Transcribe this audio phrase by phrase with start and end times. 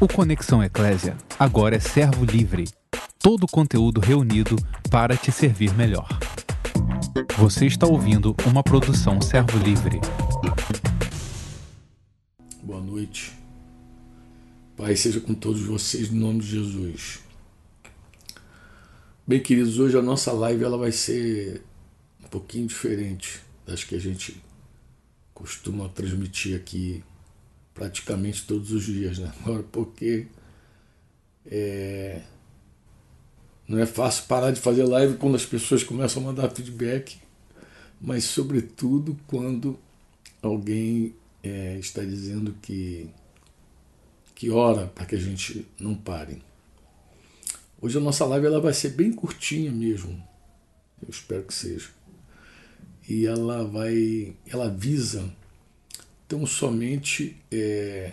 [0.00, 2.68] O Conexão Eclésia agora é servo livre.
[3.18, 4.54] Todo o conteúdo reunido
[4.88, 6.06] para te servir melhor.
[7.36, 10.00] Você está ouvindo uma produção servo livre.
[12.62, 13.36] Boa noite.
[14.76, 17.18] Pai seja com todos vocês, em nome de Jesus.
[19.26, 21.60] Bem, queridos, hoje a nossa live ela vai ser
[22.24, 24.40] um pouquinho diferente das que a gente
[25.34, 27.02] costuma transmitir aqui
[27.78, 29.32] praticamente todos os dias, né?
[29.40, 30.26] Agora, porque
[31.46, 32.20] é,
[33.66, 37.18] não é fácil parar de fazer live quando as pessoas começam a mandar feedback,
[38.00, 39.78] mas sobretudo quando
[40.42, 43.08] alguém é, está dizendo que
[44.34, 46.40] que ora para que a gente não pare.
[47.80, 50.12] Hoje a nossa live ela vai ser bem curtinha mesmo.
[51.02, 51.88] Eu espero que seja.
[53.08, 55.28] E ela vai, ela visa
[56.28, 58.12] tão somente é,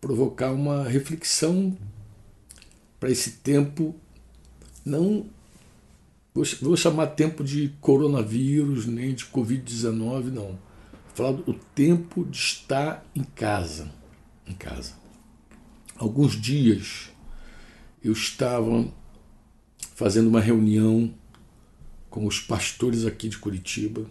[0.00, 1.78] provocar uma reflexão
[2.98, 3.94] para esse tempo,
[4.84, 5.26] não
[6.34, 10.46] vou chamar tempo de coronavírus, nem de Covid-19, não.
[10.46, 13.88] Vou falar do tempo de estar em casa.
[14.46, 14.94] Em casa.
[15.96, 17.10] Alguns dias
[18.02, 18.92] eu estava
[19.94, 21.14] fazendo uma reunião
[22.10, 24.06] com os pastores aqui de Curitiba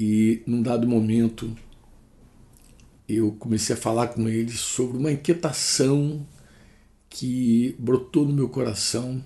[0.00, 1.54] e num dado momento
[3.06, 6.26] eu comecei a falar com eles sobre uma inquietação
[7.10, 9.22] que brotou no meu coração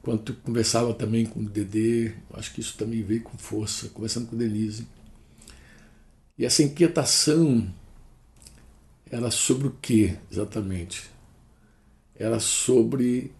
[0.00, 4.36] quando conversava também com o Dedê, acho que isso também veio com força, conversando com
[4.36, 4.86] Denise.
[6.38, 7.68] E essa inquietação
[9.10, 11.10] era sobre o que exatamente?
[12.14, 13.32] Era sobre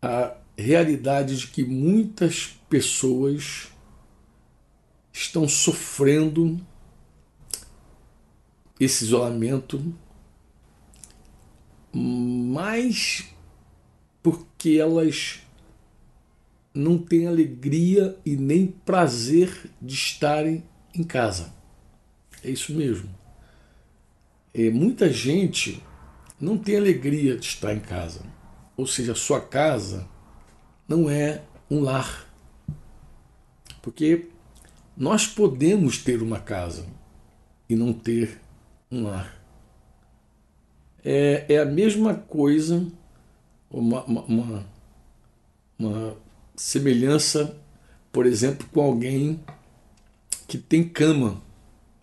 [0.00, 3.68] a realidade de que muitas pessoas
[5.12, 6.58] estão sofrendo
[8.80, 9.94] esse isolamento
[11.92, 13.28] mais
[14.22, 15.42] porque elas
[16.72, 21.52] não têm alegria e nem prazer de estarem em casa.
[22.42, 23.14] É isso mesmo.
[24.54, 25.82] É, muita gente
[26.40, 28.22] não tem alegria de estar em casa.
[28.78, 30.08] Ou seja, sua casa
[30.88, 32.31] não é um lar.
[33.82, 34.28] Porque
[34.96, 36.86] nós podemos ter uma casa
[37.68, 38.40] e não ter
[38.90, 39.42] um lar.
[41.04, 42.86] É, é a mesma coisa,
[43.68, 44.66] uma, uma,
[45.76, 46.16] uma
[46.54, 47.56] semelhança,
[48.12, 49.40] por exemplo, com alguém
[50.46, 51.42] que tem cama,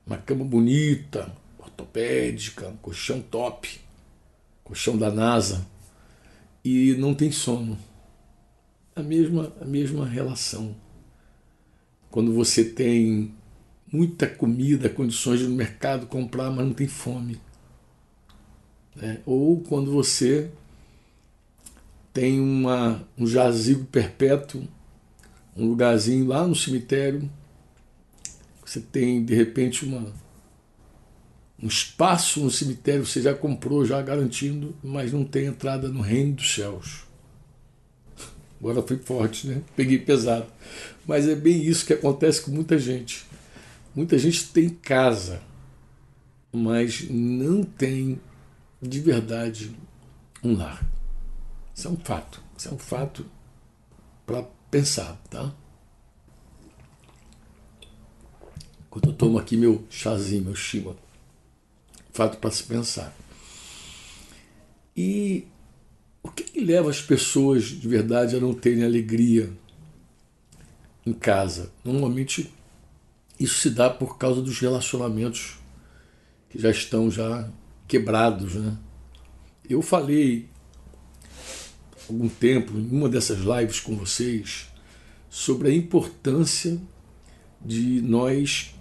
[0.05, 3.79] uma cama bonita, ortopédica, um colchão top,
[4.63, 5.65] colchão da NASA,
[6.65, 7.77] e não tem sono
[8.95, 10.75] a mesma, a mesma relação.
[12.09, 13.33] Quando você tem
[13.91, 17.39] muita comida, condições de no mercado comprar, mas não tem fome.
[18.95, 19.21] Né?
[19.25, 20.49] Ou quando você
[22.13, 24.67] tem uma, um jazigo perpétuo,
[25.55, 27.29] um lugarzinho lá no cemitério,
[28.65, 30.11] você tem de repente uma,
[31.61, 36.33] um espaço no cemitério, você já comprou, já garantindo, mas não tem entrada no reino
[36.33, 37.08] dos céus.
[38.59, 39.61] Agora fui forte, né?
[39.75, 40.47] Peguei pesado.
[41.07, 43.25] Mas é bem isso que acontece com muita gente.
[43.95, 45.41] Muita gente tem casa,
[46.51, 48.19] mas não tem
[48.81, 49.75] de verdade
[50.43, 50.85] um lar.
[51.73, 52.43] Isso é um fato.
[52.57, 53.25] Isso é um fato
[54.25, 55.53] para pensar, tá?
[58.87, 60.95] Enquanto eu tomo aqui meu chazinho, meu shima.
[62.11, 63.15] Fato para se pensar.
[64.95, 65.47] E
[66.21, 69.51] o que, que leva as pessoas de verdade a não terem alegria
[71.05, 71.71] em casa?
[71.83, 72.51] Normalmente
[73.39, 75.57] isso se dá por causa dos relacionamentos
[76.49, 77.49] que já estão já
[77.87, 78.77] quebrados, né?
[79.69, 80.49] Eu falei
[82.09, 84.67] algum tempo em uma dessas lives com vocês
[85.29, 86.79] sobre a importância
[87.63, 88.73] de nós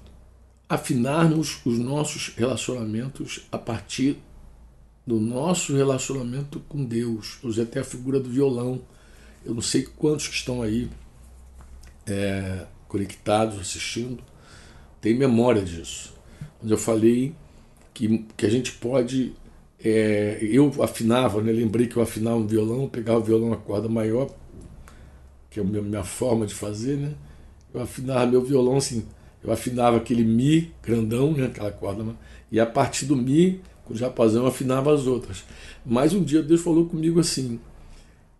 [0.68, 4.16] afinarmos os nossos relacionamentos a partir
[5.08, 7.38] do nosso relacionamento com Deus.
[7.42, 8.78] Usei até a figura do violão.
[9.42, 10.90] Eu não sei quantos que estão aí
[12.06, 14.22] é, conectados, assistindo,
[15.00, 16.12] tem memória disso.
[16.62, 17.34] Onde eu falei
[17.94, 19.32] que, que a gente pode.
[19.82, 21.52] É, eu afinava, né?
[21.52, 24.28] lembrei que eu afinava um violão, pegava o violão na corda maior,
[25.48, 27.14] que é a minha, forma de fazer, né?
[27.72, 29.06] Eu afinava meu violão assim,
[29.42, 31.46] eu afinava aquele Mi grandão, né?
[31.46, 32.04] aquela corda,
[32.50, 35.44] e a partir do Mi o japazão afinava as outras.
[35.84, 37.60] Mas um dia Deus falou comigo assim,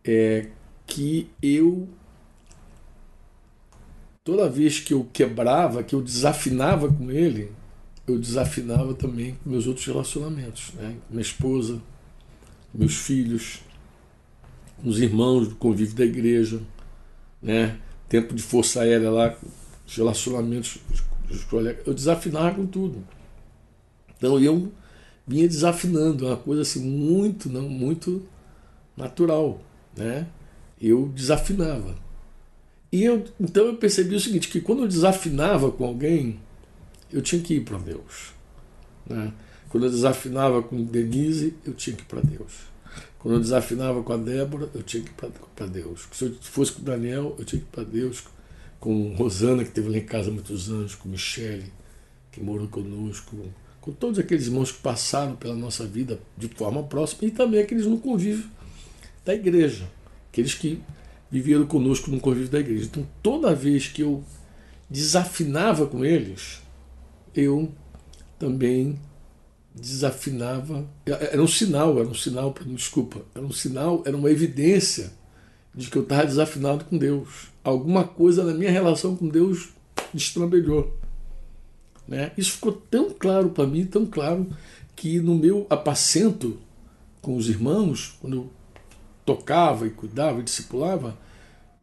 [0.05, 0.49] é,
[0.87, 1.89] que eu
[4.29, 7.51] toda vez que eu quebrava, que eu desafinava com ele,
[8.07, 10.97] eu desafinava também com meus outros relacionamentos, né?
[11.09, 11.81] minha esposa,
[12.75, 13.61] meus filhos,
[14.85, 16.61] os irmãos do convívio da igreja,
[17.41, 17.79] né?
[18.07, 19.35] tempo de força aérea lá,
[19.87, 20.79] os relacionamentos
[21.49, 23.03] colegas, eu desafinava com tudo.
[24.17, 24.73] Então eu
[25.29, 28.27] vinha desafinando, é uma coisa assim muito, não muito
[28.97, 29.61] natural,
[29.97, 30.27] né?
[30.81, 31.95] Eu desafinava.
[32.91, 36.41] E eu, então eu percebi o seguinte, que quando eu desafinava com alguém,
[37.13, 38.33] eu tinha que ir para Deus.
[39.07, 39.33] Né?
[39.69, 42.53] Quando eu desafinava com Denise, eu tinha que ir para Deus.
[43.19, 46.09] Quando eu desafinava com a Débora, eu tinha que ir para Deus.
[46.13, 48.25] Se eu fosse com o Daniel, eu tinha que ir para Deus.
[48.81, 51.71] Com Rosana, que esteve lá em casa há muitos anos, com Michele,
[52.31, 53.37] que morou conosco,
[53.81, 57.87] com todos aqueles irmãos que passaram pela nossa vida de forma próxima e também aqueles
[57.87, 58.49] no convívio
[59.25, 59.89] da igreja,
[60.31, 60.81] aqueles que
[61.31, 62.87] viveram conosco no convívio da igreja.
[62.87, 64.23] Então, toda vez que eu
[64.89, 66.61] desafinava com eles,
[67.35, 67.71] eu
[68.39, 68.99] também
[69.75, 70.87] desafinava.
[71.07, 75.13] Era um sinal, era um sinal, desculpa, era um sinal, era uma evidência
[75.75, 77.49] de que eu estava desafinado com Deus.
[77.63, 79.69] Alguma coisa na minha relação com Deus
[80.13, 80.98] destrambelhou.
[82.09, 82.33] Né?
[82.39, 84.49] Isso ficou tão claro para mim, tão claro,
[84.97, 86.59] que no meu apacento
[87.21, 88.51] com os irmãos, quando eu
[89.25, 91.17] tocava e cuidava e discipulava,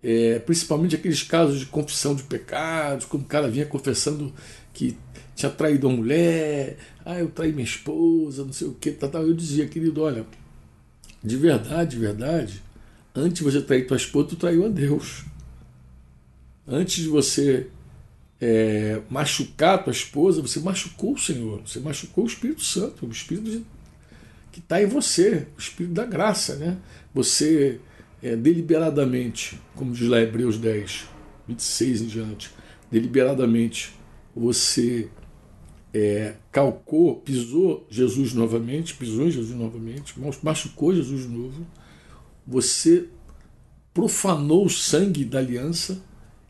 [0.01, 4.33] é, principalmente aqueles casos de confissão de pecados, quando o cara vinha confessando
[4.73, 4.97] que
[5.35, 9.19] tinha traído uma mulher, ah, eu traí minha esposa, não sei o que, tá, tá.
[9.19, 10.25] eu dizia, querido, olha,
[11.23, 12.63] de verdade, de verdade,
[13.13, 15.23] antes de você trair tua esposa, tu traiu a Deus.
[16.67, 17.67] Antes de você
[18.39, 23.11] é, machucar a tua esposa, você machucou o Senhor, você machucou o Espírito Santo, o
[23.11, 23.65] Espírito de,
[24.51, 26.55] que está em você, o Espírito da graça.
[26.55, 26.77] Né?
[27.13, 27.79] Você
[28.21, 31.05] é, deliberadamente, como diz lá Hebreus 10,
[31.47, 32.51] 26 em diante,
[32.91, 33.93] deliberadamente
[34.35, 35.09] você
[35.93, 41.65] é, calcou, pisou Jesus novamente, pisou em Jesus novamente, machucou Jesus de novo,
[42.45, 43.07] você
[43.93, 46.03] profanou o sangue da aliança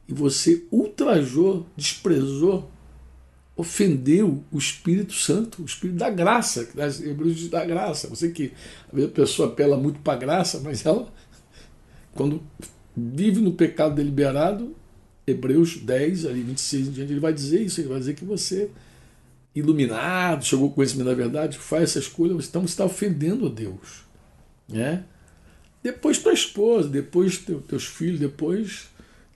[0.07, 2.71] e você ultrajou, desprezou,
[3.55, 8.07] ofendeu o Espírito Santo, o Espírito da graça, que das Hebreus diz da graça.
[8.09, 8.51] Você que
[8.93, 11.11] a pessoa apela muito para a graça, mas ela,
[12.13, 12.41] quando
[12.95, 14.75] vive no pecado deliberado,
[15.25, 18.69] Hebreus 10, ali 26 em diante, ele vai dizer isso, ele vai dizer que você,
[19.55, 24.03] iluminado, chegou ao conhecimento da verdade, faz essa escolha, então você está ofendendo a Deus.
[24.67, 25.03] Né?
[25.81, 28.89] Depois tua esposa, depois teu, teus filhos, depois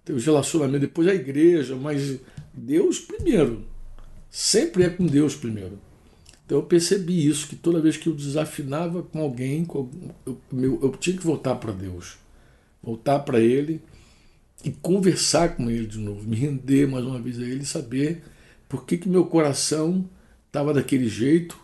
[0.10, 2.20] teus relacionamentos, depois a igreja, mas
[2.52, 3.64] Deus primeiro.
[4.28, 5.78] Sempre é com Deus primeiro.
[6.44, 9.88] Então eu percebi isso, que toda vez que eu desafinava com alguém, eu,
[10.26, 12.18] eu, eu tinha que voltar para Deus.
[12.82, 13.80] Voltar para Ele
[14.66, 18.24] e conversar com Ele de novo, me render mais uma vez a Ele e saber
[18.68, 20.10] por que, que meu coração
[20.48, 21.56] estava daquele jeito,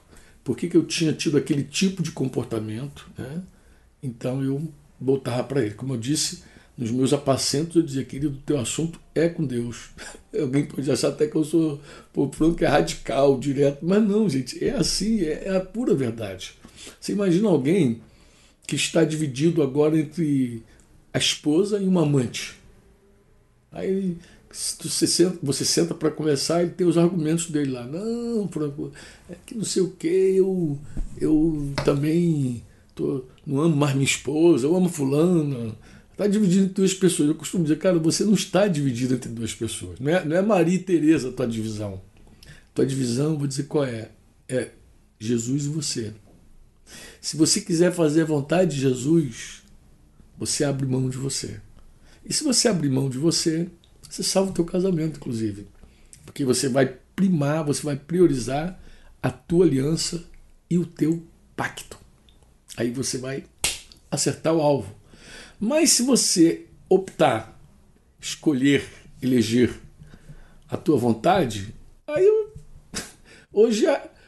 [0.43, 3.09] por que, que eu tinha tido aquele tipo de comportamento.
[3.17, 3.41] Né?
[4.03, 4.71] Então eu
[5.01, 5.73] voltava para Ele.
[5.73, 6.43] Como eu disse,
[6.77, 9.89] nos meus apacentos eu dizia, querido, teu assunto é com Deus.
[10.37, 11.79] Alguém pode achar até que eu sou
[12.11, 15.95] por pronto que é radical, direto, mas não, gente, é assim, é, é, a pura
[15.95, 16.53] verdade.
[16.99, 18.01] Você imagina alguém
[18.67, 20.63] que está dividido agora entre
[21.13, 22.55] a esposa e uma amante.
[23.71, 24.17] Aí
[24.51, 27.85] você senta, você senta para conversar e tem os argumentos dele lá.
[27.85, 28.49] Não,
[29.29, 30.77] é que não sei o que, eu,
[31.19, 35.75] eu também tô, não amo mais minha esposa, eu amo fulano
[36.15, 37.27] Está dividido entre duas pessoas.
[37.27, 39.99] Eu costumo dizer, cara, você não está dividido entre duas pessoas.
[39.99, 42.01] Não é, não é Maria e Tereza a tua divisão.
[42.73, 44.11] Tua divisão, vou dizer qual é.
[44.47, 44.71] É
[45.19, 46.13] Jesus e você.
[47.19, 49.63] Se você quiser fazer a vontade de Jesus,
[50.37, 51.59] você abre mão de você.
[52.23, 53.67] E se você abrir mão de você,
[54.09, 55.67] você salva o teu casamento, inclusive.
[56.25, 58.79] Porque você vai primar, você vai priorizar
[59.21, 60.23] a tua aliança
[60.69, 61.25] e o teu
[61.57, 61.97] pacto.
[62.77, 63.43] Aí você vai
[64.09, 64.95] acertar o alvo.
[65.59, 67.59] Mas se você optar,
[68.19, 68.83] escolher,
[69.21, 69.73] eleger
[70.69, 71.73] a tua vontade,
[72.07, 72.53] aí eu,
[73.51, 73.85] hoje,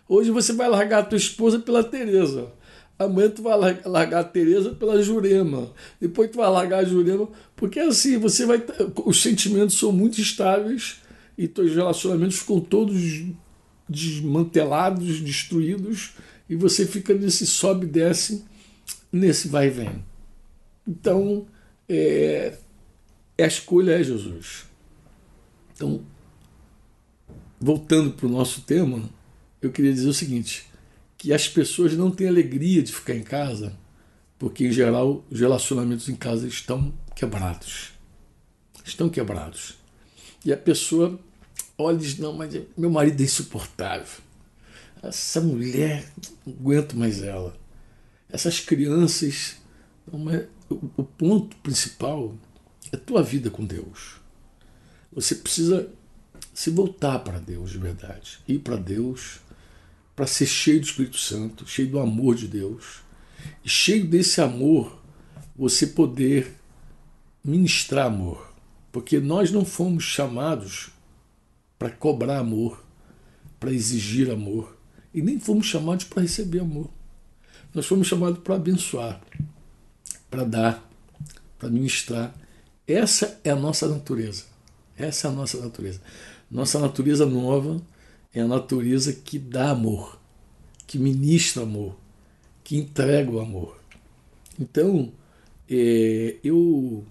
[0.07, 2.51] hoje você vai largar a tua esposa pela Tereza.
[3.00, 5.72] Amanhã tu vai largar a Tereza pela Jurema.
[6.01, 7.29] Depois tu vai largar a Jurema.
[7.55, 8.63] Porque assim, você vai.
[9.05, 11.01] Os sentimentos são muito estáveis
[11.38, 12.96] e teus relacionamentos ficam todos
[13.88, 16.13] desmantelados, destruídos,
[16.50, 18.43] e você fica nesse sobe e desce,
[19.12, 20.03] nesse vai e vem.
[20.88, 21.46] Então,
[21.89, 22.58] é,
[23.39, 24.65] a escolha é Jesus.
[25.74, 26.03] Então,
[27.60, 29.10] voltando para o nosso tema,
[29.62, 30.65] eu queria dizer o seguinte:
[31.17, 33.77] que as pessoas não têm alegria de ficar em casa,
[34.39, 37.91] porque em geral os relacionamentos em casa estão quebrados.
[38.86, 39.75] Estão quebrados.
[40.46, 41.20] E a pessoa
[41.77, 44.22] olha e diz: Não, mas meu marido é insuportável.
[45.03, 46.10] essa mulher,
[46.46, 47.56] não aguento mais ela.
[48.29, 49.58] Essas crianças.
[50.69, 52.36] O ponto principal
[52.91, 54.15] é tua vida com Deus.
[55.12, 55.89] Você precisa
[56.53, 58.39] se voltar para Deus de verdade.
[58.47, 59.39] Ir para Deus
[60.15, 63.01] para ser cheio do Espírito Santo, cheio do amor de Deus.
[63.63, 65.00] E cheio desse amor,
[65.55, 66.55] você poder
[67.43, 68.51] ministrar amor.
[68.91, 70.89] Porque nós não fomos chamados
[71.77, 72.83] para cobrar amor,
[73.59, 74.75] para exigir amor.
[75.13, 76.89] E nem fomos chamados para receber amor.
[77.74, 79.21] Nós fomos chamados para abençoar,
[80.29, 80.89] para dar,
[81.57, 82.34] para ministrar.
[82.88, 84.46] Essa é a nossa natureza.
[84.98, 86.01] Essa é a nossa natureza.
[86.50, 87.81] Nossa natureza nova
[88.34, 90.19] é a natureza que dá amor,
[90.86, 91.96] que ministra amor,
[92.63, 93.79] que entrega o amor.
[94.60, 95.12] Então,
[95.69, 97.05] é, eu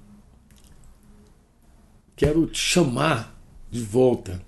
[2.17, 3.39] quero te chamar
[3.71, 4.43] de volta,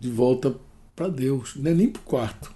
[0.00, 0.56] de volta
[0.96, 2.54] para Deus, não é nem para o quarto,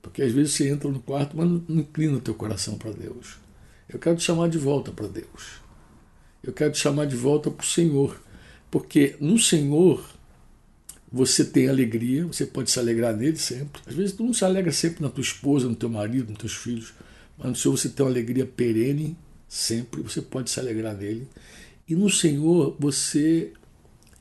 [0.00, 3.41] porque às vezes você entra no quarto, mas não inclina o teu coração para Deus.
[3.92, 5.60] Eu quero te chamar de volta para Deus.
[6.42, 8.20] Eu quero te chamar de volta para o Senhor,
[8.70, 10.04] porque no Senhor
[11.12, 13.82] você tem alegria, você pode se alegrar nele sempre.
[13.86, 16.54] Às vezes tu não se alegra sempre na tua esposa, no teu marido, nos teus
[16.54, 16.94] filhos,
[17.36, 21.28] mas no Senhor você tem uma alegria perene sempre, você pode se alegrar nele.
[21.86, 23.52] E no Senhor você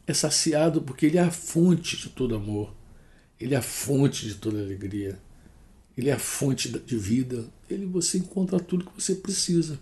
[0.06, 2.76] é saciado porque Ele é a fonte de todo amor,
[3.40, 5.18] Ele é a fonte de toda alegria,
[5.98, 7.46] Ele é a fonte de vida.
[7.74, 9.80] Ele você encontra tudo que você precisa.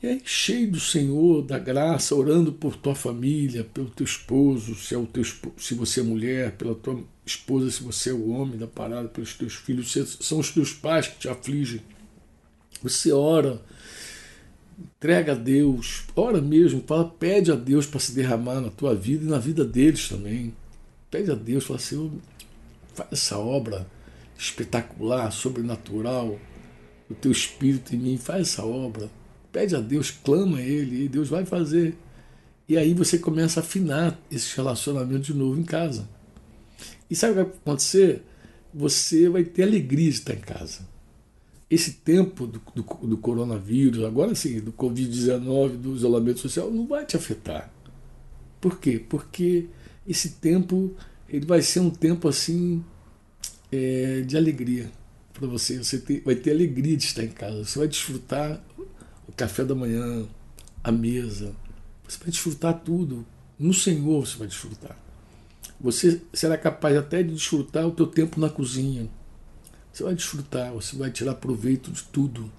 [0.00, 4.94] E aí, cheio do Senhor, da graça, orando por tua família, pelo teu esposo, se,
[4.94, 5.24] é o teu,
[5.56, 9.34] se você é mulher, pela tua esposa, se você é o homem da parada, pelos
[9.34, 11.82] teus filhos, se são os teus pais que te afligem.
[12.80, 13.60] Você ora,
[14.78, 19.24] entrega a Deus, ora mesmo, fala, pede a Deus para se derramar na tua vida
[19.24, 20.54] e na vida deles também.
[21.10, 22.20] Pede a Deus, fala assim,
[22.94, 23.84] faz essa obra
[24.38, 26.38] espetacular, sobrenatural,
[27.10, 29.10] o teu espírito em mim, faz essa obra
[29.52, 31.96] Pede a Deus, clama a Ele, e Deus vai fazer.
[32.68, 36.08] E aí você começa a afinar esse relacionamento de novo em casa.
[37.10, 38.22] E sabe o que vai acontecer?
[38.74, 40.86] Você vai ter alegria de estar em casa.
[41.70, 47.06] Esse tempo do, do, do coronavírus, agora sim, do Covid-19, do isolamento social, não vai
[47.06, 47.72] te afetar.
[48.60, 49.02] Por quê?
[49.08, 49.66] Porque
[50.06, 50.94] esse tempo
[51.28, 52.84] ele vai ser um tempo assim
[53.72, 54.90] é, de alegria
[55.38, 55.78] para você.
[55.78, 57.64] Você ter, vai ter alegria de estar em casa.
[57.64, 58.62] Você vai desfrutar
[59.26, 60.26] o café da manhã,
[60.82, 61.54] a mesa.
[62.06, 63.24] Você vai desfrutar tudo.
[63.58, 64.96] No Senhor você vai desfrutar.
[65.80, 69.08] Você será capaz até de desfrutar o teu tempo na cozinha.
[69.92, 72.50] Você vai desfrutar, você vai tirar proveito de tudo.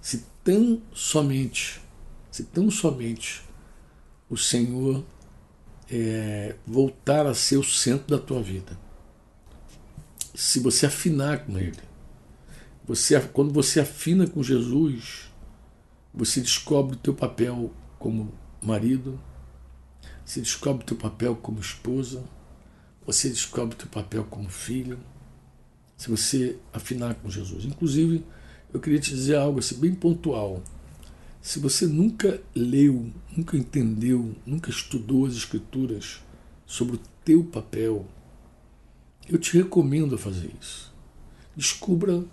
[0.00, 1.80] Se tão somente,
[2.30, 3.42] se tão somente
[4.28, 5.04] o Senhor
[5.90, 8.78] é, voltar a ser o centro da tua vida.
[10.34, 11.78] Se você afinar com Ele.
[12.86, 15.30] Você, quando você afina com Jesus,
[16.12, 19.18] você descobre o teu papel como marido,
[20.24, 22.22] você descobre o teu papel como esposa,
[23.06, 24.98] você descobre o teu papel como filho,
[25.96, 27.64] se você afinar com Jesus.
[27.64, 28.24] Inclusive,
[28.72, 30.62] eu queria te dizer algo assim bem pontual.
[31.40, 36.20] Se você nunca leu, nunca entendeu, nunca estudou as escrituras
[36.66, 38.06] sobre o teu papel,
[39.28, 40.92] eu te recomendo a fazer isso.
[41.54, 42.24] Descubra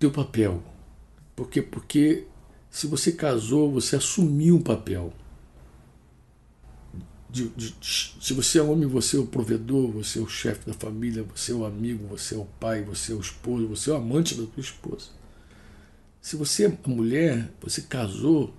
[0.00, 0.62] teu papel.
[1.36, 1.60] Por quê?
[1.60, 2.26] Porque
[2.70, 5.12] se você casou, você assumiu um papel.
[7.28, 10.66] De, de, de, se você é homem, você é o provedor, você é o chefe
[10.66, 13.90] da família, você é o amigo, você é o pai, você é o esposo, você
[13.90, 15.08] é o amante da tua esposa.
[16.20, 18.52] Se você é mulher, você casou,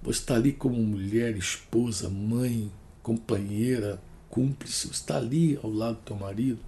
[0.00, 2.72] você está ali como mulher, esposa, mãe,
[3.02, 6.60] companheira, cúmplice, você está ali ao lado do teu marido,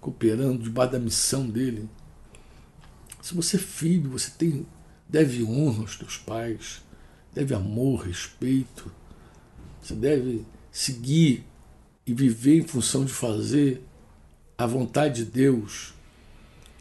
[0.00, 1.88] cooperando debaixo da missão dele.
[3.22, 4.66] Se você é filho, você tem
[5.08, 6.82] deve honra aos teus pais,
[7.34, 8.90] deve amor, respeito.
[9.82, 11.44] Você deve seguir
[12.06, 13.82] e viver em função de fazer
[14.56, 15.92] a vontade de Deus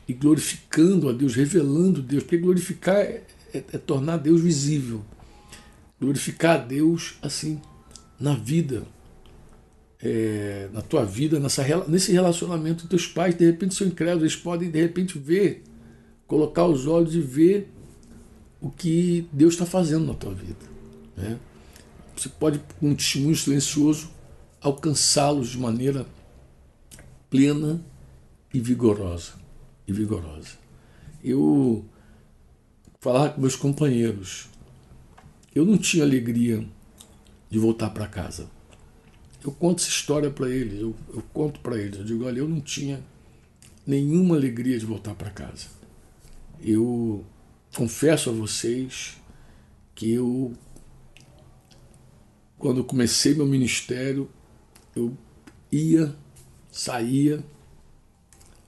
[0.07, 5.03] e glorificando a Deus, revelando Deus, porque glorificar é, é, é tornar Deus visível.
[5.99, 7.61] Glorificar a Deus assim
[8.19, 8.83] na vida,
[10.01, 14.35] é, na tua vida, nessa, nesse relacionamento com teus pais, de repente são incrédulos, eles
[14.35, 15.63] podem de repente ver,
[16.31, 17.69] colocar os olhos e ver
[18.61, 20.65] o que Deus está fazendo na tua vida.
[21.17, 21.37] Né?
[22.15, 24.09] Você pode, com um testemunho silencioso,
[24.61, 26.05] alcançá-los de maneira
[27.29, 27.83] plena
[28.53, 29.33] e vigorosa.
[29.85, 30.51] E vigorosa.
[31.21, 31.83] Eu
[33.01, 34.47] falava com meus companheiros,
[35.53, 36.65] eu não tinha alegria
[37.49, 38.49] de voltar para casa.
[39.43, 42.47] Eu conto essa história para eles, eu, eu conto para eles, eu digo, olha, eu
[42.47, 43.03] não tinha
[43.85, 45.80] nenhuma alegria de voltar para casa.
[46.63, 47.25] Eu
[47.75, 49.17] confesso a vocês
[49.95, 50.53] que eu,
[52.57, 54.29] quando comecei meu ministério,
[54.95, 55.17] eu
[55.71, 56.15] ia,
[56.71, 57.43] saía,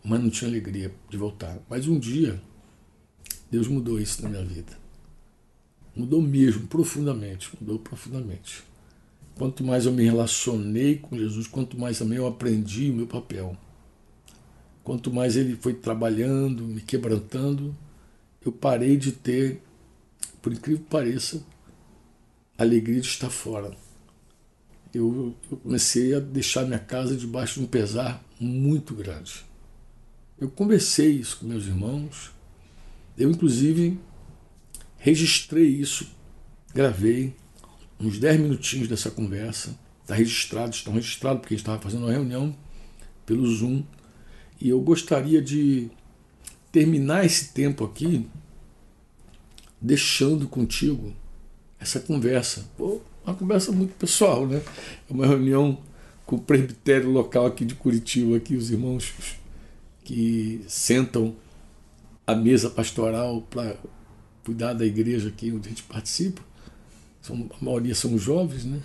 [0.04, 1.60] mas não tinha alegria de voltar.
[1.70, 2.42] Mas um dia,
[3.50, 4.78] Deus mudou isso na minha vida.
[5.96, 8.64] Mudou mesmo, profundamente, mudou profundamente.
[9.36, 13.58] Quanto mais eu me relacionei com Jesus, quanto mais também eu aprendi o meu papel.
[14.84, 17.76] Quanto mais ele foi trabalhando, me quebrantando,
[18.46, 19.62] eu parei de ter,
[20.42, 21.42] por incrível que pareça,
[22.58, 23.76] alegria de estar fora.
[24.94, 29.46] Eu, eu comecei a deixar minha casa debaixo de um pesar muito grande.
[30.40, 32.32] Eu conversei isso com meus irmãos,
[33.18, 34.00] eu inclusive
[34.98, 36.08] registrei isso,
[36.74, 37.36] gravei
[38.00, 42.12] uns 10 minutinhos dessa conversa, está registrado, estão registrados, porque a gente estava fazendo uma
[42.12, 42.56] reunião
[43.26, 43.84] pelo Zoom,
[44.64, 45.92] e eu gostaria de
[46.72, 48.26] terminar esse tempo aqui
[49.80, 51.14] deixando contigo
[51.78, 52.66] essa conversa.
[52.78, 54.62] Pô, uma conversa muito pessoal, né?
[55.10, 55.78] É uma reunião
[56.26, 59.14] com o presbitério local aqui de Curitiba, aqui os irmãos
[60.02, 61.36] que sentam
[62.26, 63.76] à mesa pastoral para
[64.46, 66.42] cuidar da igreja aqui onde a gente participa.
[67.22, 68.82] São, a maioria são jovens, né?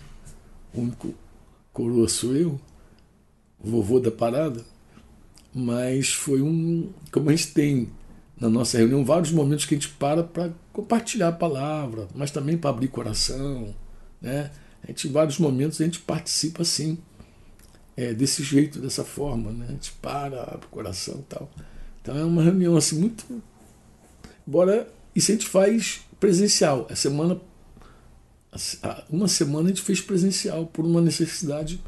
[0.75, 1.15] O único
[1.73, 2.61] coroa sou eu,
[3.61, 4.65] o vovô da parada.
[5.59, 6.89] Mas foi um.
[7.11, 7.89] Como a gente tem
[8.41, 12.57] na nossa reunião vários momentos que a gente para para compartilhar a palavra, mas também
[12.57, 13.75] para abrir coração.
[14.23, 14.53] Né?
[14.85, 16.97] A gente, em vários momentos a gente participa assim,
[17.97, 19.51] é, desse jeito, dessa forma.
[19.51, 19.67] Né?
[19.69, 21.51] A gente para, abre o coração e tal.
[22.01, 23.27] Então é uma reunião assim muito.
[24.47, 26.87] Embora isso a gente faz presencial.
[26.89, 27.41] A semana,
[29.11, 31.83] uma semana a gente fez presencial por uma necessidade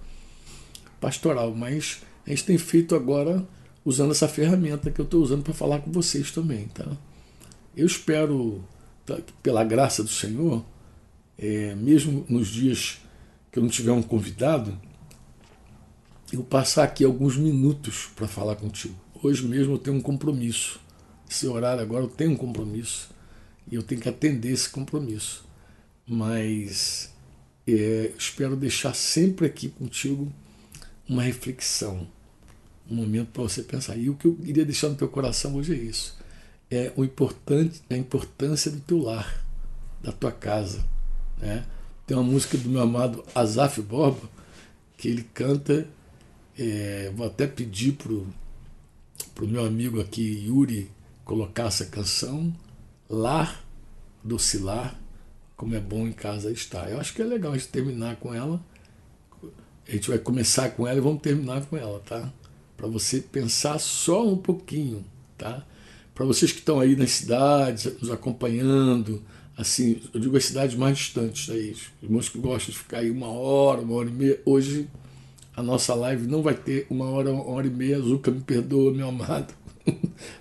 [1.01, 3.47] pastoral, mas a gente tem feito agora
[3.85, 6.69] usando essa ferramenta que eu estou usando para falar com vocês também.
[6.69, 6.87] Tá?
[7.77, 8.63] Eu espero,
[9.07, 10.65] tá, pela graça do Senhor,
[11.39, 13.01] é, mesmo nos dias
[13.51, 14.79] que eu não tiver um convidado,
[16.33, 18.95] eu passar aqui alguns minutos para falar contigo.
[19.23, 20.81] Hoje mesmo eu tenho um compromisso.
[21.29, 23.11] Esse horário agora eu tenho um compromisso
[23.71, 25.45] e eu tenho que atender esse compromisso.
[26.07, 27.13] Mas
[27.67, 30.33] é, espero deixar sempre aqui contigo
[31.09, 32.07] uma reflexão
[32.91, 33.97] um momento para você pensar.
[33.97, 36.19] E o que eu queria deixar no teu coração hoje é isso.
[36.71, 39.45] É o importante, a importância do teu lar,
[40.03, 40.85] da tua casa.
[41.39, 41.65] Né?
[42.07, 44.29] Tem uma música do meu amado Azaf Borba,
[44.97, 45.87] que ele canta,
[46.59, 50.91] é, vou até pedir para o meu amigo aqui, Yuri,
[51.25, 52.53] colocar essa canção,
[53.09, 53.65] Lar,
[54.23, 55.01] Docilar,
[55.57, 56.91] como é bom em casa estar.
[56.91, 58.61] Eu acho que é legal a gente terminar com ela.
[59.87, 62.33] A gente vai começar com ela e vamos terminar com ela, tá?
[62.81, 65.05] Para você pensar só um pouquinho,
[65.37, 65.63] tá?
[66.15, 69.23] Para vocês que estão aí nas cidades, nos acompanhando,
[69.55, 73.11] assim, eu digo as cidades mais distantes aí, os irmãos que gostam de ficar aí
[73.11, 74.89] uma hora, uma hora e meia, hoje
[75.55, 78.95] a nossa live não vai ter uma hora, uma hora e meia, Zuca me perdoa,
[78.95, 79.53] meu amado,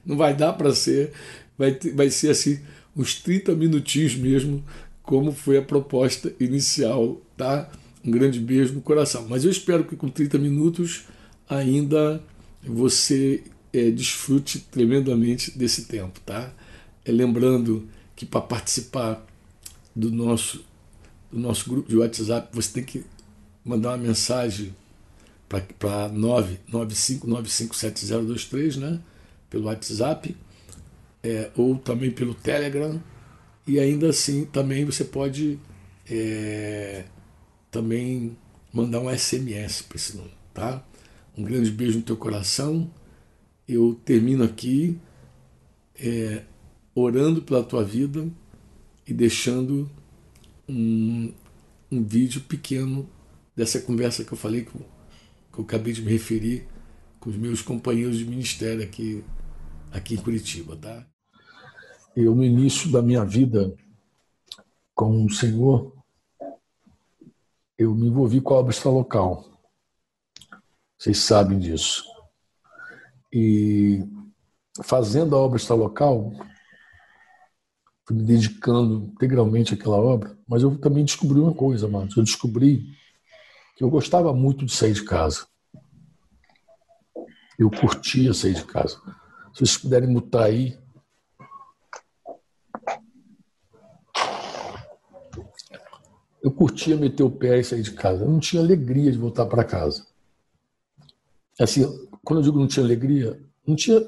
[0.05, 1.11] não vai dar para ser,
[1.57, 2.61] vai, ter, vai ser assim,
[2.95, 4.63] uns 30 minutinhos mesmo,
[5.03, 7.69] como foi a proposta inicial, tá?
[8.05, 9.27] Um grande beijo no coração.
[9.27, 11.03] Mas eu espero que com 30 minutos
[11.49, 12.23] ainda
[12.63, 16.53] você é, desfrute tremendamente desse tempo, tá?
[17.03, 19.25] É, lembrando que para participar
[19.95, 20.63] do nosso,
[21.31, 23.03] do nosso grupo de WhatsApp, você tem que
[23.65, 24.75] mandar uma mensagem
[25.47, 28.99] para 995957023, né?
[29.49, 30.37] Pelo WhatsApp,
[31.23, 33.01] é, ou também pelo Telegram.
[33.65, 35.59] E ainda assim, também você pode
[36.09, 37.05] é,
[37.71, 38.37] também
[38.71, 40.83] mandar um SMS para esse número, tá?
[41.37, 42.89] Um grande beijo no teu coração.
[43.67, 44.99] Eu termino aqui
[45.95, 46.43] é,
[46.93, 48.27] orando pela tua vida
[49.07, 49.89] e deixando
[50.67, 51.33] um,
[51.91, 53.09] um vídeo pequeno
[53.55, 54.85] dessa conversa que eu falei, que eu,
[55.51, 56.67] que eu acabei de me referir
[57.19, 59.23] com os meus companheiros de ministério aqui,
[59.91, 60.75] aqui em Curitiba.
[60.75, 61.05] Tá?
[62.15, 63.75] Eu, no início da minha vida
[64.95, 65.93] com o Senhor,
[67.77, 69.58] eu me envolvi com a obra local.
[70.99, 72.03] Vocês sabem disso.
[73.31, 74.03] E
[74.83, 76.33] fazendo a obra esta local,
[78.05, 82.09] fui me dedicando integralmente àquela obra, mas eu também descobri uma coisa, mano.
[82.17, 82.85] Eu descobri
[83.77, 85.47] que eu gostava muito de sair de casa.
[87.57, 88.97] Eu curtia sair de casa.
[89.53, 90.77] Se vocês puderem mutar aí.
[96.43, 98.25] Eu curtia meter o pé e sair de casa.
[98.25, 100.08] Eu não tinha alegria de voltar para casa
[101.63, 101.85] assim,
[102.23, 104.01] quando eu digo não tinha alegria, Não tinha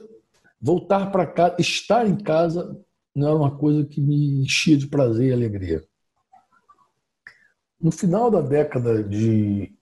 [0.61, 2.79] voltar para casa, estar em casa
[3.15, 5.83] não era uma coisa que me enchia de prazer e alegria.
[7.79, 9.73] No final da década de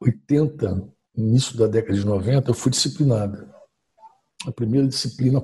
[0.00, 3.52] 80, início da década de 90, eu fui disciplinada.
[4.46, 5.42] A primeira disciplina,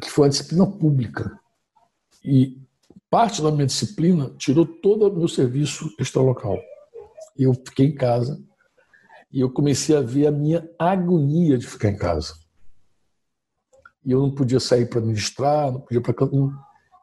[0.00, 1.38] que foi a disciplina pública.
[2.24, 2.58] E
[3.10, 6.58] parte da minha disciplina tirou todo o meu serviço extralocal.
[7.36, 8.40] Eu fiquei em casa
[9.36, 12.32] e eu comecei a ver a minha agonia de ficar em casa.
[14.02, 16.14] E eu não podia sair para ministrar, não podia para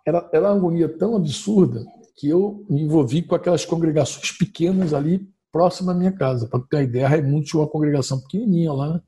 [0.04, 5.30] era, era uma agonia tão absurda que eu me envolvi com aquelas congregações pequenas ali
[5.52, 6.48] próximo à minha casa.
[6.48, 9.00] Para ter uma ideia, Raimundo tinha uma congregação pequenininha lá,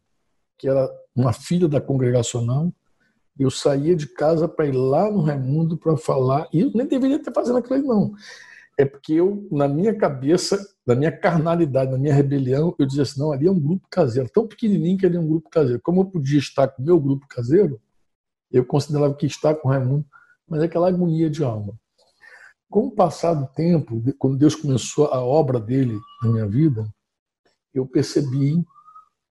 [0.56, 2.72] que era uma filha da congregacional.
[3.40, 7.18] Eu saía de casa para ir lá no Raimundo para falar, e eu nem deveria
[7.18, 8.14] estar fazendo aquilo não.
[8.78, 13.20] É porque eu, na minha cabeça, na minha carnalidade, na minha rebelião, eu dizia assim:
[13.20, 15.82] não, ali é um grupo caseiro, tão pequenininho que ali é um grupo caseiro.
[15.82, 17.82] Como eu podia estar com o meu grupo caseiro,
[18.52, 20.06] eu considerava que estar com o Raimundo,
[20.48, 21.74] mas é aquela agonia de alma.
[22.70, 26.86] Com o passar do tempo, quando Deus começou a obra dele na minha vida,
[27.74, 28.64] eu percebi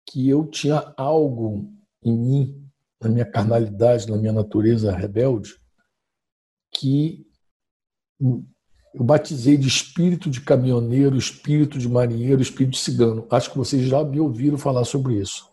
[0.08, 1.70] que eu tinha algo
[2.04, 2.70] em mim,
[3.02, 5.60] na minha carnalidade, na minha natureza rebelde,
[6.72, 7.26] que
[8.98, 13.28] eu batizei de espírito de caminhoneiro, espírito de marinheiro, espírito de cigano.
[13.30, 15.50] Acho que vocês já me ouviram falar sobre isso.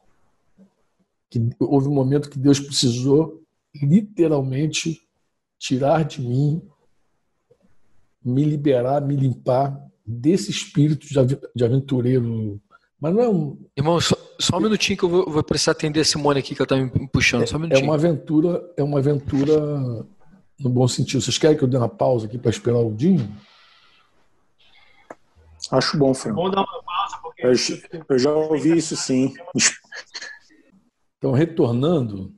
[1.28, 3.42] Que houve um momento que Deus precisou
[3.74, 5.02] literalmente
[5.59, 6.62] tirar de mim
[8.24, 9.76] me liberar, me limpar
[10.07, 11.07] desse espírito
[11.55, 12.61] de aventureiro.
[13.00, 13.59] Mas não é um.
[13.76, 16.62] Irmão, só, só um minutinho que eu vou, vou, precisar atender a Simone aqui, que
[16.62, 17.48] ela está me puxando.
[17.48, 17.85] Só um é minutinho.
[17.85, 20.07] É uma aventura, é uma aventura
[20.62, 21.20] no bom sentido.
[21.20, 23.31] Vocês querem que eu dê uma pausa aqui para esperar o Dinho?
[25.70, 26.35] Acho bom, Fran.
[26.35, 27.42] Vamos dar uma pausa, porque.
[27.46, 27.53] Eu,
[28.09, 29.35] eu já ouvi isso sim.
[31.18, 32.35] Então, retornando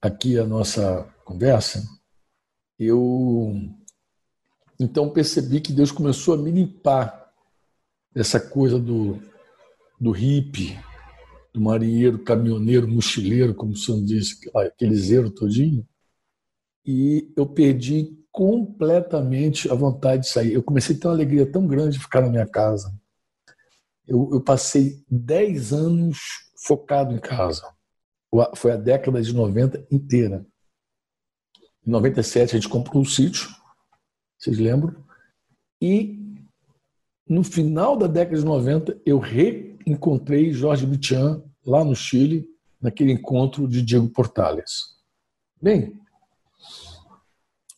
[0.00, 1.82] aqui à nossa conversa,
[2.78, 3.52] eu
[4.78, 7.32] então percebi que Deus começou a me limpar
[8.14, 9.20] dessa coisa do,
[10.00, 10.78] do hippie,
[11.52, 15.87] do marinheiro, caminhoneiro, mochileiro, como o senhor disse, aquele zero todinho.
[16.88, 20.54] E eu perdi completamente a vontade de sair.
[20.54, 22.94] Eu comecei a ter uma alegria tão grande de ficar na minha casa.
[24.06, 26.18] Eu, eu passei 10 anos
[26.64, 27.70] focado em casa.
[28.56, 30.46] Foi a década de 90 inteira.
[31.86, 33.50] Em 97 a gente comprou um sítio
[34.38, 34.94] vocês lembram?
[35.82, 36.46] E
[37.28, 42.48] no final da década de 90, eu reencontrei Jorge Michan lá no Chile,
[42.80, 44.96] naquele encontro de Diego Portales.
[45.60, 46.00] Bem,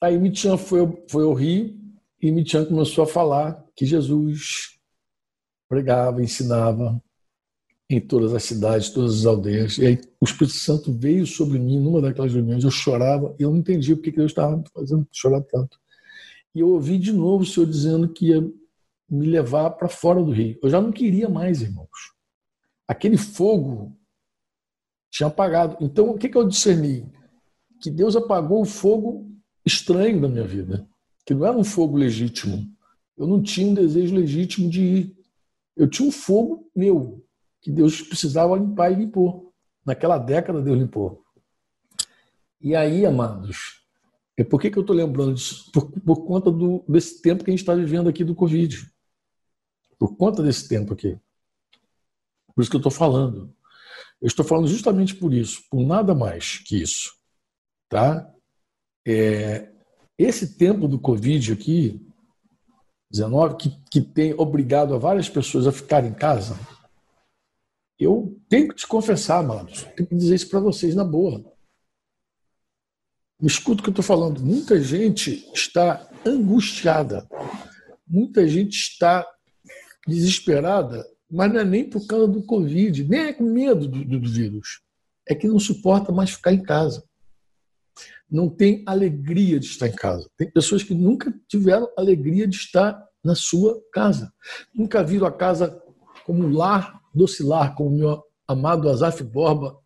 [0.01, 1.79] aí Michan foi, foi ao Rio
[2.21, 4.79] e Michan começou a falar que Jesus
[5.69, 7.01] pregava, ensinava
[7.89, 9.79] em todas as cidades, todas as aldeias.
[9.79, 13.51] E aí o Espírito Santo veio sobre mim numa daquelas reuniões, eu chorava e eu
[13.51, 15.79] não entendia porque Deus estava fazendo chorar tanto.
[16.55, 18.41] E eu ouvi de novo o Senhor dizendo que ia
[19.09, 20.59] me levar para fora do rio.
[20.63, 21.89] Eu já não queria mais, irmãos.
[22.87, 23.97] Aquele fogo
[25.11, 25.77] tinha apagado.
[25.81, 27.11] Então, o que, que eu discerni?
[27.81, 29.29] Que Deus apagou o fogo
[29.71, 30.87] estranho da minha vida,
[31.25, 32.67] que não era um fogo legítimo.
[33.17, 35.17] Eu não tinha um desejo legítimo de ir.
[35.77, 37.25] Eu tinha um fogo meu,
[37.61, 39.53] que Deus precisava limpar e limpou.
[39.85, 41.23] Naquela década, Deus limpou.
[42.61, 43.81] E aí, amados,
[44.37, 45.71] e por que, que eu estou lembrando disso?
[45.71, 48.91] Por, por conta do, desse tempo que a gente está vivendo aqui do Covid.
[49.99, 51.19] Por conta desse tempo aqui.
[52.55, 53.55] Por isso que eu estou falando.
[54.21, 57.13] Eu estou falando justamente por isso, por nada mais que isso.
[57.89, 58.31] Tá?
[59.07, 59.71] É,
[60.19, 62.01] esse tempo do Covid aqui,
[63.11, 66.59] 19, que, que tem obrigado a várias pessoas a ficar em casa,
[67.99, 71.45] eu tenho que te confessar, amados, tenho que dizer isso para vocês na boa.
[73.41, 74.43] Me escuta o que eu estou falando.
[74.43, 77.27] Muita gente está angustiada.
[78.07, 79.27] Muita gente está
[80.07, 84.21] desesperada, mas não é nem por causa do Covid, nem é com medo do, do,
[84.21, 84.83] do vírus.
[85.27, 87.05] É que não suporta mais ficar em casa.
[88.31, 90.29] Não tem alegria de estar em casa.
[90.37, 94.33] Tem pessoas que nunca tiveram alegria de estar na sua casa.
[94.75, 95.83] Nunca viram a casa
[96.25, 99.77] como um lar docilar, como o meu amado Azaf Borba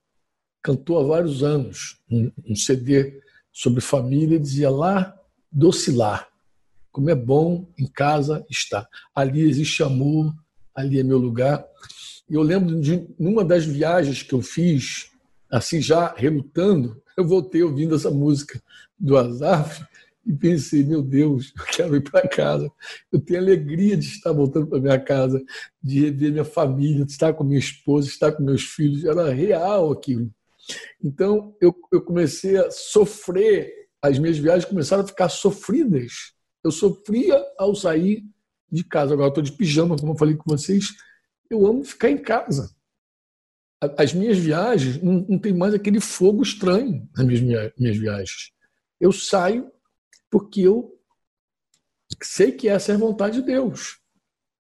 [0.62, 3.20] cantou há vários anos, um, CD
[3.52, 5.14] sobre família, dizia lá
[5.52, 6.26] docilar.
[6.90, 8.88] Como é bom em casa estar.
[9.14, 10.34] Ali existe amor,
[10.74, 11.64] ali é meu lugar.
[12.28, 15.10] E eu lembro de numa das viagens que eu fiz,
[15.50, 18.60] assim já relutando, eu voltei ouvindo essa música
[18.98, 19.84] do Azaf
[20.26, 22.70] e pensei, meu Deus, eu quero ir para casa.
[23.12, 25.42] Eu tenho alegria de estar voltando para minha casa,
[25.82, 29.04] de rever minha família, de estar com minha esposa, de estar com meus filhos.
[29.04, 30.30] Era real aquilo.
[31.02, 36.32] Então, eu, eu comecei a sofrer, as minhas viagens começaram a ficar sofridas.
[36.62, 38.24] Eu sofria ao sair
[38.72, 39.12] de casa.
[39.12, 40.86] Agora estou de pijama, como eu falei com vocês.
[41.50, 42.73] Eu amo ficar em casa.
[43.96, 48.52] As minhas viagens não, não tem mais aquele fogo estranho nas minhas, minhas viagens.
[49.00, 49.70] Eu saio
[50.30, 50.98] porque eu
[52.22, 53.98] sei que essa é a vontade de Deus.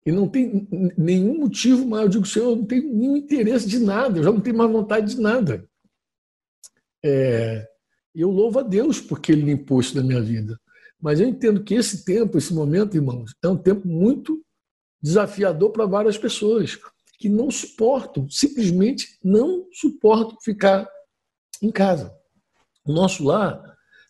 [0.05, 0.67] E não tem
[0.97, 2.05] nenhum motivo mais.
[2.05, 4.71] Eu digo, Senhor, eu não tenho nenhum interesse de nada, eu já não tenho mais
[4.71, 5.69] vontade de nada.
[7.05, 7.69] É,
[8.15, 10.59] eu louvo a Deus porque Ele limpou isso da minha vida.
[11.01, 14.43] Mas eu entendo que esse tempo, esse momento, irmãos, é um tempo muito
[15.01, 16.79] desafiador para várias pessoas
[17.19, 20.89] que não suportam, simplesmente não suportam ficar
[21.61, 22.15] em casa.
[22.85, 23.61] O nosso lar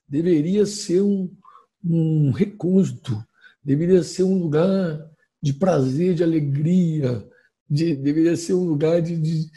[0.07, 1.35] deveria ser um,
[1.83, 3.17] um recôndito,
[3.65, 5.11] deveria ser um lugar
[5.43, 7.27] de prazer, de alegria,
[7.69, 9.51] de, deveria ser um lugar de, de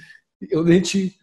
[0.56, 1.20] onde a gente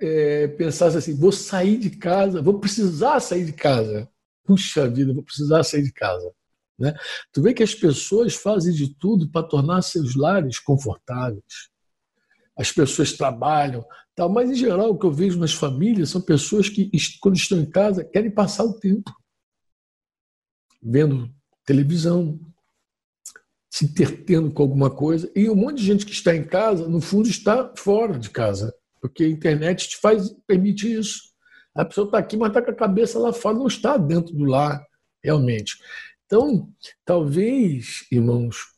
[0.00, 4.08] é, pensasse assim: vou sair de casa, vou precisar sair de casa.
[4.44, 6.32] Puxa vida, vou precisar sair de casa.
[6.78, 6.94] Né?
[7.32, 11.70] Tu vê que as pessoas fazem de tudo para tornar seus lares confortáveis.
[12.56, 16.68] As pessoas trabalham, tal, mas em geral o que eu vejo nas famílias são pessoas
[16.68, 19.12] que, quando estão em casa, querem passar o tempo
[20.82, 21.30] vendo
[21.64, 22.40] televisão,
[23.70, 25.30] se entretendo com alguma coisa.
[25.34, 28.74] E um monte de gente que está em casa, no fundo, está fora de casa,
[29.00, 31.28] porque a internet te faz, permite isso.
[31.74, 34.44] A pessoa está aqui, mas está com a cabeça lá fora, não está dentro do
[34.44, 34.82] lar,
[35.22, 35.76] realmente.
[36.28, 36.70] Então,
[37.06, 38.74] talvez, irmãos,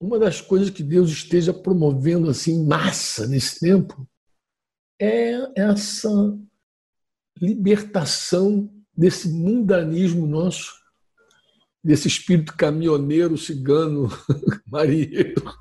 [0.00, 4.08] uma das coisas que Deus esteja promovendo assim massa nesse tempo
[4.98, 6.08] é essa
[7.38, 10.72] libertação desse mundanismo nosso
[11.84, 14.08] desse espírito caminhoneiro, cigano,
[14.66, 15.54] marinheiro,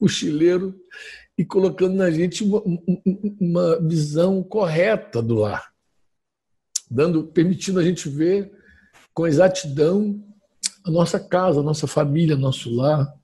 [0.00, 0.80] mochileiro,
[1.36, 2.62] e colocando na gente uma,
[3.40, 5.74] uma visão correta do lar,
[6.88, 8.63] dando, permitindo a gente ver
[9.14, 10.22] com exatidão
[10.84, 13.14] a nossa casa, a nossa família, nosso lar,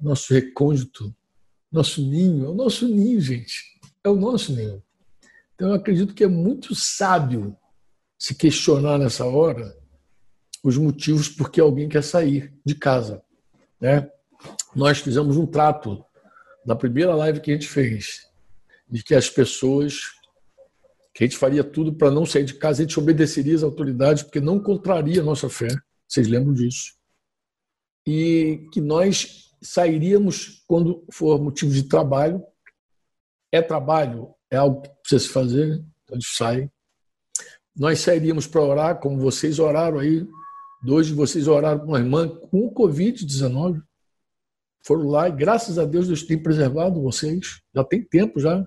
[0.00, 1.14] nosso recôndito,
[1.72, 2.44] nosso ninho.
[2.44, 3.80] É o nosso ninho, gente.
[4.04, 4.82] É o nosso ninho.
[5.54, 7.56] Então, eu acredito que é muito sábio
[8.18, 9.74] se questionar nessa hora
[10.62, 13.22] os motivos por que alguém quer sair de casa.
[13.80, 14.10] Né?
[14.74, 16.04] Nós fizemos um trato
[16.64, 18.26] na primeira live que a gente fez,
[18.90, 20.00] de que as pessoas,
[21.16, 24.22] que a gente faria tudo para não sair de casa, a gente obedeceria às autoridades,
[24.22, 25.68] porque não contraria a nossa fé.
[26.06, 26.94] Vocês lembram disso?
[28.06, 32.44] E que nós sairíamos quando for motivo de trabalho.
[33.50, 36.70] É trabalho, é algo que precisa se fazer, então a gente sai.
[37.74, 40.26] Nós sairíamos para orar, como vocês oraram aí
[40.82, 43.82] Dois de vocês oraram com uma irmã com o Covid-19.
[44.84, 47.60] Foram lá e, graças a Deus, Deus tem preservado vocês.
[47.74, 48.64] Já tem tempo já.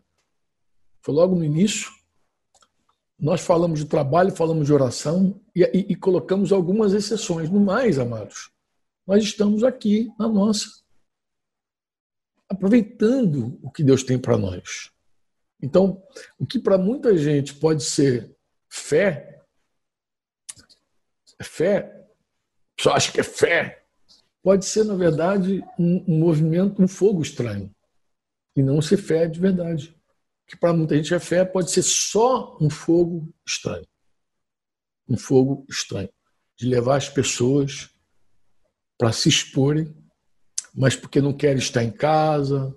[1.01, 1.89] Foi logo no início.
[3.19, 7.49] Nós falamos de trabalho, falamos de oração e, e, e colocamos algumas exceções.
[7.49, 8.51] No mais, amados,
[9.05, 10.67] nós estamos aqui na nossa,
[12.47, 14.91] aproveitando o que Deus tem para nós.
[15.61, 16.01] Então,
[16.37, 18.33] o que para muita gente pode ser
[18.69, 19.43] fé,
[21.41, 21.99] fé
[22.79, 23.83] só acha que é fé.
[24.41, 27.69] Pode ser, na verdade, um, um movimento, um fogo estranho.
[28.55, 29.98] E não ser fé de verdade.
[30.49, 33.85] Que para muita gente é fé, pode ser só um fogo estranho.
[35.07, 36.09] Um fogo estranho.
[36.57, 37.91] De levar as pessoas
[38.97, 39.95] para se exporem,
[40.73, 42.75] mas porque não quer estar em casa,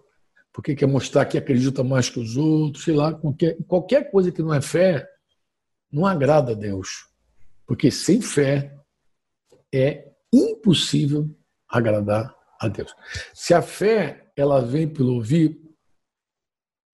[0.53, 4.43] porque quer mostrar que acredita mais que os outros, sei lá, qualquer, qualquer coisa que
[4.43, 5.09] não é fé,
[5.91, 7.09] não agrada a Deus.
[7.67, 8.77] Porque sem fé
[9.73, 11.35] é impossível
[11.67, 12.95] agradar a Deus.
[13.33, 15.62] Se a fé ela vem pelo ouvir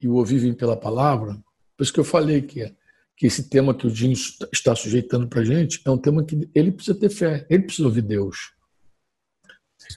[0.00, 1.34] e o ouvir vem pela palavra,
[1.76, 2.74] por isso que eu falei que,
[3.16, 4.14] que esse tema que o Dinho
[4.52, 7.86] está sujeitando para a gente é um tema que ele precisa ter fé, ele precisa
[7.86, 8.52] ouvir Deus.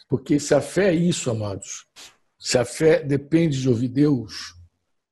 [0.07, 1.85] Porque se a fé é isso, amados,
[2.39, 4.55] se a fé depende de ouvir Deus,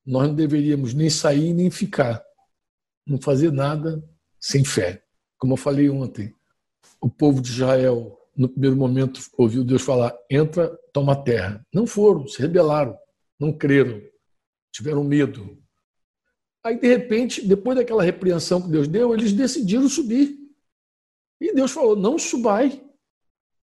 [0.06, 2.24] nós não deveríamos nem sair nem ficar,
[3.06, 4.04] não fazer nada
[4.40, 5.04] sem fé.
[5.38, 6.34] Como eu falei ontem,
[7.02, 11.66] o povo de Israel, no primeiro momento, ouviu Deus falar: entra, toma terra.
[11.74, 12.98] Não foram, se rebelaram,
[13.40, 14.02] não creram,
[14.72, 15.62] tiveram medo.
[16.64, 20.38] Aí, de repente, depois daquela repreensão que Deus deu, eles decidiram subir.
[21.40, 22.84] E Deus falou: não subai.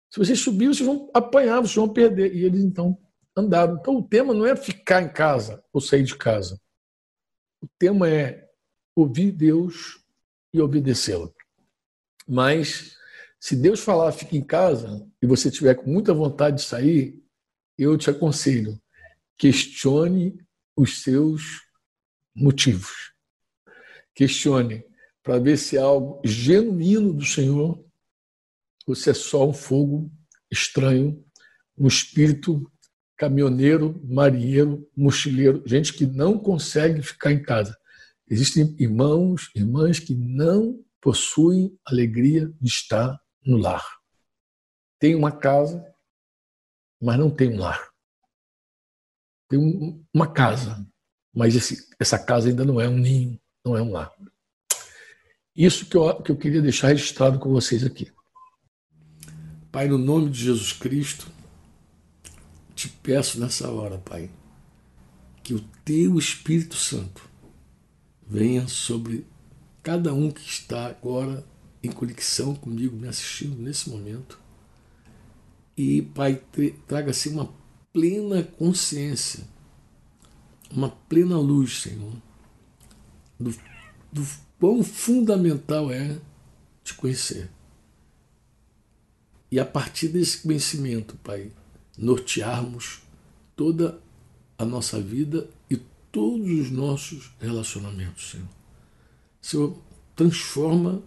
[0.10, 2.34] Se vocês subirem, vocês vão apanhar, vocês vão perder.
[2.34, 2.98] E eles então
[3.36, 3.78] andaram.
[3.78, 6.60] Então, o tema não é ficar em casa ou sair de casa.
[7.62, 8.48] O tema é
[8.96, 10.04] ouvir Deus
[10.54, 11.34] e obedecê-lo.
[12.28, 12.98] Mas
[13.40, 17.24] se Deus falar, fique em casa, e você tiver com muita vontade de sair,
[17.78, 18.82] eu te aconselho,
[19.38, 20.38] questione
[20.78, 21.62] os seus
[22.36, 23.14] motivos.
[24.14, 24.86] Questione
[25.24, 27.84] para ver se é algo genuíno do Senhor
[28.86, 30.10] ou se é só um fogo
[30.50, 31.22] estranho,
[31.78, 32.72] um espírito
[33.18, 37.76] caminhoneiro, marinheiro, mochileiro, gente que não consegue ficar em casa.
[38.30, 43.84] Existem irmãos, irmãs que não possuem alegria de estar no lar.
[45.00, 45.84] Tem uma casa,
[47.02, 47.90] mas não tem um lar.
[49.50, 50.86] Tem uma casa,
[51.34, 54.12] mas esse, essa casa ainda não é um ninho, não é um lar.
[55.56, 58.12] Isso que eu, que eu queria deixar registrado com vocês aqui.
[59.72, 61.28] Pai, no nome de Jesus Cristo,
[62.76, 64.30] te peço nessa hora, Pai,
[65.44, 67.28] que o teu Espírito Santo
[68.28, 69.26] venha sobre
[69.82, 71.44] cada um que está agora
[71.82, 74.40] em conexão comigo, me assistindo nesse momento.
[75.76, 76.42] E, Pai,
[76.88, 77.54] traga-se uma
[77.98, 79.44] plena consciência,
[80.70, 82.14] uma plena luz, Senhor,
[83.40, 83.50] do,
[84.12, 84.28] do
[84.60, 86.20] quão fundamental é
[86.84, 87.50] te conhecer.
[89.50, 91.52] E a partir desse conhecimento, Pai,
[91.98, 93.02] nortearmos
[93.56, 94.00] toda
[94.60, 95.78] a nossa vida e
[96.12, 98.50] todos os nossos relacionamentos, Senhor.
[99.42, 99.76] Senhor,
[100.16, 101.02] transforma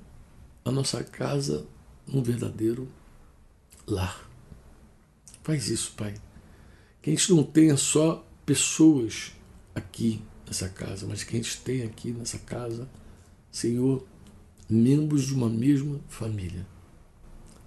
[0.64, 1.64] a nossa casa
[2.05, 2.88] num verdadeiro
[3.87, 4.29] lar.
[5.44, 6.20] Faz isso, Pai.
[7.03, 9.33] Que a gente não tenha só pessoas
[9.75, 12.89] aqui nessa casa, mas que a gente tenha aqui nessa casa,
[13.51, 14.07] Senhor,
[14.69, 16.67] membros de uma mesma família.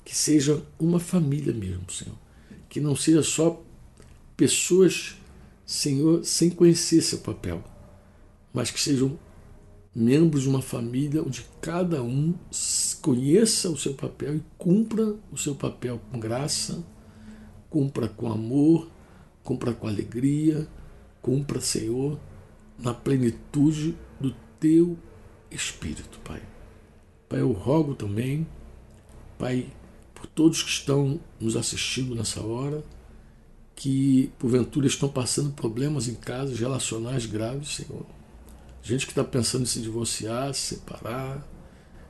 [0.06, 2.24] Que seja uma família mesmo, Senhor
[2.74, 3.62] que não seja só
[4.36, 5.15] pessoas,
[5.63, 7.63] Senhor, sem conhecer seu papel,
[8.52, 9.15] mas que sejam
[9.93, 12.34] membros de uma família onde cada um
[13.00, 16.84] conheça o seu papel e cumpra o seu papel com graça,
[17.69, 18.89] cumpra com amor,
[19.43, 20.67] cumpra com alegria,
[21.21, 22.19] cumpra, Senhor,
[22.77, 24.97] na plenitude do teu
[25.51, 26.41] Espírito, Pai.
[27.29, 28.47] Pai, eu rogo também,
[29.38, 29.67] Pai,
[30.13, 32.84] por todos que estão nos assistindo nessa hora,
[33.75, 38.06] que porventura estão passando problemas em casa relacionais graves, Senhor.
[38.82, 41.47] Gente que está pensando em se divorciar, se separar,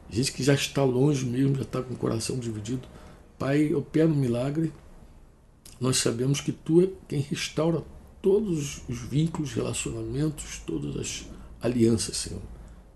[0.09, 2.87] gente que já está longe mesmo, já está com o coração dividido.
[3.37, 4.71] Pai, opera um milagre.
[5.83, 7.83] Nós sabemos que Tu é quem restaura
[8.21, 11.25] todos os vínculos, relacionamentos, todas as
[11.61, 12.41] alianças, Senhor.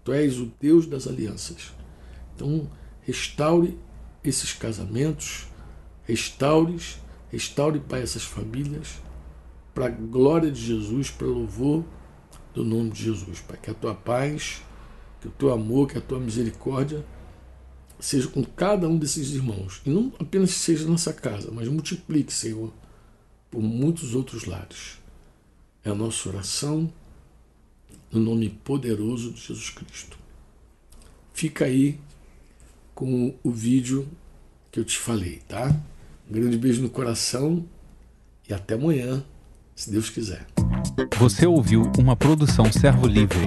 [0.06, 1.74] Tu és o Deus das alianças.
[2.34, 2.72] Então,
[3.02, 3.78] restaure
[4.24, 5.48] esses casamentos,
[6.06, 6.80] restaure,
[7.30, 9.02] restaure, Pai, essas famílias,
[9.76, 11.84] para a glória de Jesus, para o louvor
[12.54, 13.60] do nome de Jesus, Pai.
[13.62, 14.62] Que a tua paz,
[15.20, 17.06] que o teu amor, que a tua misericórdia
[18.00, 19.82] seja com cada um desses irmãos.
[19.86, 22.72] E não apenas seja nessa casa, mas multiplique, Senhor,
[23.50, 25.00] por muitos outros lares.
[25.84, 26.92] É a nossa oração
[28.12, 30.18] no nome poderoso de Jesus Cristo.
[31.34, 32.00] Fica aí
[32.94, 34.08] com o vídeo
[34.72, 35.76] que eu te falei, tá?
[36.30, 37.66] Um grande beijo no coração
[38.50, 39.24] e até amanhã,
[39.76, 40.48] se Deus quiser.
[41.20, 43.46] Você ouviu uma produção Servo Livre.